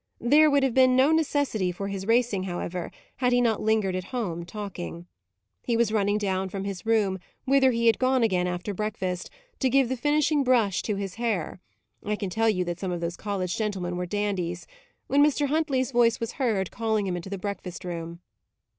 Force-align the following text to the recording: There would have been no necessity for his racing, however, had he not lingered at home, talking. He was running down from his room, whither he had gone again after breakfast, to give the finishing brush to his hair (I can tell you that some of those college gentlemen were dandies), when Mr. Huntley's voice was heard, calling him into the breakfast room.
There 0.19 0.49
would 0.49 0.63
have 0.63 0.73
been 0.73 0.95
no 0.95 1.11
necessity 1.11 1.71
for 1.71 1.87
his 1.87 2.07
racing, 2.07 2.45
however, 2.45 2.89
had 3.17 3.31
he 3.31 3.39
not 3.39 3.61
lingered 3.61 3.95
at 3.95 4.05
home, 4.05 4.43
talking. 4.47 5.05
He 5.61 5.77
was 5.77 5.91
running 5.91 6.17
down 6.17 6.49
from 6.49 6.63
his 6.63 6.87
room, 6.87 7.19
whither 7.45 7.69
he 7.69 7.85
had 7.85 7.99
gone 7.99 8.23
again 8.23 8.47
after 8.47 8.73
breakfast, 8.73 9.29
to 9.59 9.69
give 9.69 9.89
the 9.89 9.95
finishing 9.95 10.43
brush 10.43 10.81
to 10.81 10.95
his 10.95 11.17
hair 11.21 11.59
(I 12.03 12.15
can 12.15 12.31
tell 12.31 12.49
you 12.49 12.65
that 12.65 12.79
some 12.79 12.91
of 12.91 12.99
those 12.99 13.15
college 13.15 13.55
gentlemen 13.55 13.95
were 13.95 14.07
dandies), 14.07 14.65
when 15.05 15.23
Mr. 15.23 15.49
Huntley's 15.49 15.91
voice 15.91 16.19
was 16.19 16.31
heard, 16.31 16.71
calling 16.71 17.05
him 17.05 17.15
into 17.15 17.29
the 17.29 17.37
breakfast 17.37 17.85
room. 17.85 18.21